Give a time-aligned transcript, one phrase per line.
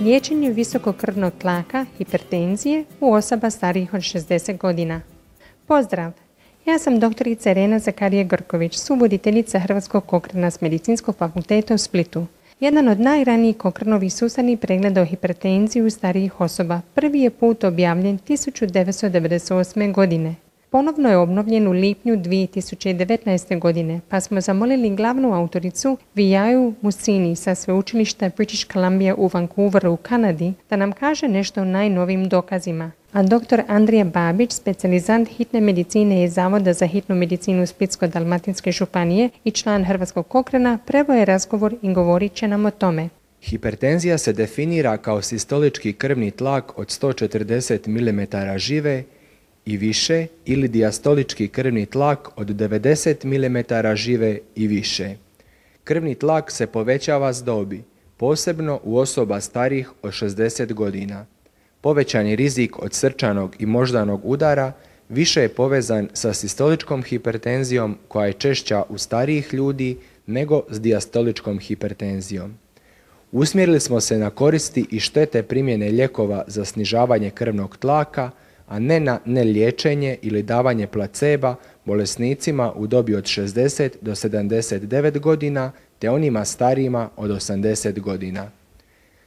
[0.00, 5.00] liječenje visokog krvnog tlaka, hipertenzije u osoba starijih od 60 godina.
[5.66, 6.12] Pozdrav!
[6.66, 12.26] Ja sam doktorica Irena Zakarije Grković, subuditeljica Hrvatskog kokrena s Medicinskog fakulteta u Splitu.
[12.60, 19.92] Jedan od najranijih kokrnovih sustavnih pregleda o hipertenziju starijih osoba prvi je put objavljen 1998.
[19.92, 20.34] godine.
[20.70, 23.58] Ponovno je obnovljen u lipnju 2019.
[23.58, 29.96] godine, pa smo zamolili glavnu autoricu Vijaju Musini sa sveučilišta British Columbia u Vancouveru u
[29.96, 32.90] Kanadi da nam kaže nešto o najnovim dokazima.
[33.12, 33.60] A dr.
[33.68, 40.28] Andrija Babić, specijalizant hitne medicine iz Zavoda za hitnu medicinu Splitsko-Dalmatinske županije i član Hrvatskog
[40.28, 43.08] kokrena, prevo je razgovor i govorit će nam o tome.
[43.42, 49.04] Hipertenzija se definira kao sistolički krvni tlak od 140 mm žive
[49.70, 55.16] i više ili dijastolički krvni tlak od 90 mm žive i više.
[55.84, 57.82] Krvni tlak se povećava s dobi,
[58.16, 61.26] posebno u osoba starih od 60 godina.
[61.80, 64.72] Povećani rizik od srčanog i moždanog udara
[65.08, 71.58] više je povezan sa sistoličkom hipertenzijom koja je češća u starijih ljudi nego s dijastoličkom
[71.58, 72.54] hipertenzijom.
[73.32, 78.30] Usmjerili smo se na koristi i štete primjene lijekova za snižavanje krvnog tlaka,
[78.70, 81.54] a ne na neliječenje ili davanje placeba
[81.84, 88.50] bolesnicima u dobi od 60 do 79 godina te onima starijima od 80 godina.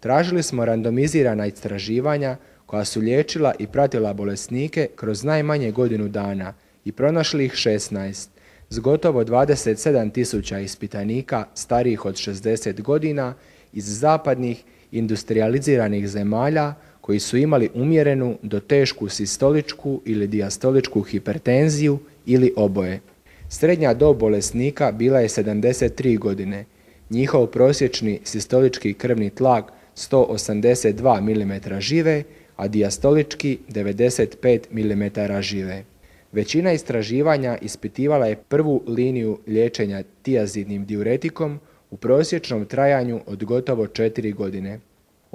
[0.00, 6.92] Tražili smo randomizirana istraživanja koja su liječila i pratila bolesnike kroz najmanje godinu dana i
[6.92, 8.28] pronašli ih 16
[8.70, 13.34] s gotovo 27 tisuća ispitanika starijih od 60 godina
[13.72, 22.52] iz zapadnih industrializiranih zemalja koji su imali umjerenu do tešku sistoličku ili dijastoličku hipertenziju ili
[22.56, 23.00] oboje.
[23.48, 26.64] Srednja dob bolesnika bila je 73 godine.
[27.10, 32.22] Njihov prosječni sistolički krvni tlak 182 mm žive,
[32.56, 35.84] a dijastolički 95 mm žive.
[36.32, 41.60] Većina istraživanja ispitivala je prvu liniju liječenja tijazidnim diuretikom
[41.90, 44.80] u prosječnom trajanju od gotovo 4 godine.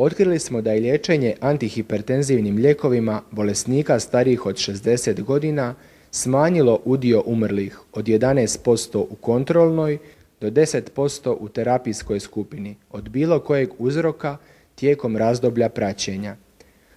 [0.02, 5.76] Otkrili smo da je liječenje antihipertenzivnim lijekovima bolesnika starijih od 60 godina
[6.12, 9.98] smanjilo udio umrlih od 11% u kontrolnoj
[10.42, 14.38] do 10% u terapijskoj skupini od bilo kojeg uzroka
[14.76, 16.36] tijekom razdoblja praćenja.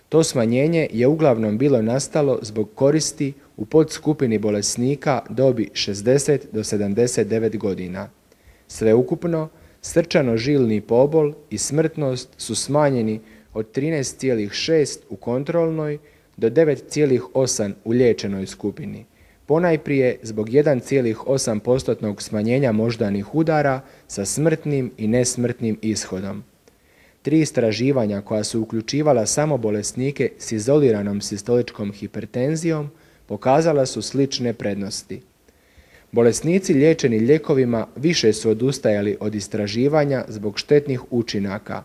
[0.09, 7.59] To smanjenje je uglavnom bilo nastalo zbog koristi u podskupini bolesnika dobi 60 do 79
[7.59, 8.11] godina.
[8.69, 9.49] Sveukupno,
[9.82, 13.20] srčano-žilni pobol i smrtnost su smanjeni
[13.54, 15.98] od 13,6 u kontrolnoj
[16.37, 19.04] do 9,8 u liječenoj skupini.
[19.47, 26.44] Ponajprije zbog 1,8% smanjenja moždanih udara sa smrtnim i nesmrtnim ishodom.
[27.22, 32.91] Tri istraživanja koja su uključivala samo bolesnike s izoliranom sistoličkom hipertenzijom
[33.26, 35.22] pokazala su slične prednosti.
[36.12, 41.83] Bolesnici liječeni lijekovima više su odustajali od istraživanja zbog štetnih učinaka,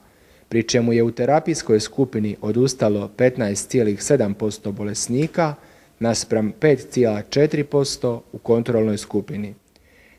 [0.49, 5.55] pri čemu je u terapijskoj skupini odustalo 15,7% bolesnika
[5.99, 9.53] naspram 5,4% u kontrolnoj skupini.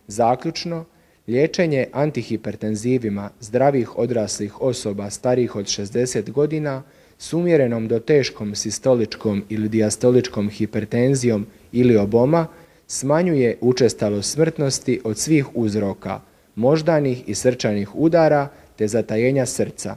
[0.06, 0.84] Zaključno,
[1.26, 6.82] liječenje antihipertenzivima zdravih odraslih osoba starijih od 60 godina
[7.18, 12.46] s umjerenom do teškom sistoličkom ili dijastoličkom hipertenzijom ili oboma
[12.88, 16.20] smanjuje učestalo smrtnosti od svih uzroka,
[16.54, 19.96] moždanih i srčanih udara te zatajenja srca.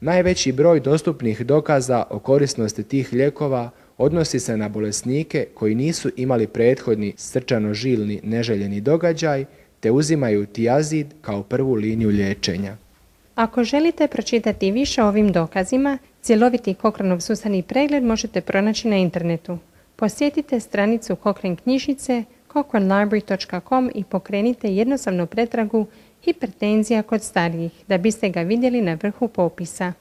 [0.00, 6.46] Najveći broj dostupnih dokaza o korisnosti tih lijekova odnosi se na bolesnike koji nisu imali
[6.46, 9.44] prethodni srčano-žilni neželjeni događaj
[9.80, 12.76] te uzimaju tijazid kao prvu liniju liječenja.
[13.34, 19.58] Ako želite pročitati više o ovim dokazima, cjeloviti Kokranov sustavni pregled možete pronaći na internetu.
[19.96, 25.86] Posjetite stranicu Cochrane knjižnice cochranelibrary.com i pokrenite jednostavnu pretragu
[26.24, 29.92] hipertenzija kod starijih da biste ga vidjeli na vrhu popisa.